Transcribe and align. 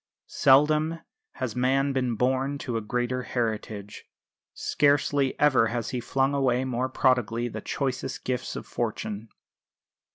Seldom 0.25 0.97
has 1.33 1.55
man 1.55 1.93
been 1.93 2.15
born 2.15 2.57
to 2.57 2.75
a 2.75 2.81
greater 2.81 3.21
heritage; 3.21 4.05
scarcely 4.51 5.39
ever 5.39 5.67
has 5.67 5.91
he 5.91 5.99
flung 5.99 6.33
away 6.33 6.65
more 6.65 6.89
prodigally 6.89 7.47
the 7.47 7.61
choicest 7.61 8.23
gifts 8.23 8.55
of 8.55 8.65
fortune. 8.65 9.29